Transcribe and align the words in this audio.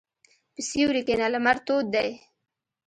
په 0.53 0.61
سیوري 0.69 1.01
کښېنه، 1.07 1.27
لمر 1.33 1.57
تود 1.65 1.85
دی. 1.93 2.09